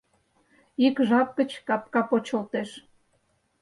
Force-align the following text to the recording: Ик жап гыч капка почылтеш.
Ик 0.85 0.95
жап 1.07 1.29
гыч 1.37 1.51
капка 1.67 2.01
почылтеш. 2.09 2.69